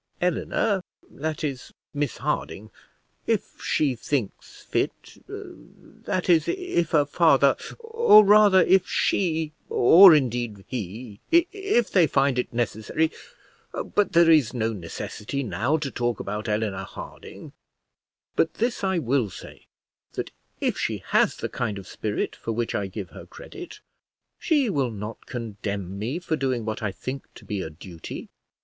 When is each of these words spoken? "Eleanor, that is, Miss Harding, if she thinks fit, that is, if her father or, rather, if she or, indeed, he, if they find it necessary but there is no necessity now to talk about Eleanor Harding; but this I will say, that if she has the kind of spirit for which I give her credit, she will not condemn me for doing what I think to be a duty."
"Eleanor, 0.19 0.83
that 1.11 1.43
is, 1.43 1.73
Miss 1.93 2.17
Harding, 2.17 2.71
if 3.27 3.61
she 3.61 3.93
thinks 3.95 4.63
fit, 4.63 5.23
that 5.27 6.27
is, 6.27 6.47
if 6.47 6.89
her 6.89 7.05
father 7.05 7.55
or, 7.77 8.25
rather, 8.25 8.61
if 8.63 8.87
she 8.87 9.53
or, 9.69 10.15
indeed, 10.15 10.65
he, 10.67 11.19
if 11.31 11.91
they 11.91 12.07
find 12.07 12.39
it 12.39 12.51
necessary 12.51 13.11
but 13.93 14.13
there 14.13 14.31
is 14.31 14.55
no 14.55 14.73
necessity 14.73 15.43
now 15.43 15.77
to 15.77 15.91
talk 15.91 16.19
about 16.19 16.49
Eleanor 16.49 16.79
Harding; 16.83 17.53
but 18.35 18.55
this 18.55 18.83
I 18.83 18.97
will 18.97 19.29
say, 19.29 19.67
that 20.13 20.31
if 20.59 20.79
she 20.79 21.03
has 21.09 21.37
the 21.37 21.47
kind 21.47 21.77
of 21.77 21.87
spirit 21.87 22.35
for 22.35 22.51
which 22.53 22.73
I 22.73 22.87
give 22.87 23.11
her 23.11 23.27
credit, 23.27 23.81
she 24.39 24.67
will 24.67 24.89
not 24.89 25.27
condemn 25.27 25.99
me 25.99 26.17
for 26.17 26.35
doing 26.35 26.65
what 26.65 26.81
I 26.81 26.91
think 26.91 27.27
to 27.35 27.45
be 27.45 27.61
a 27.61 27.69
duty." 27.69 28.29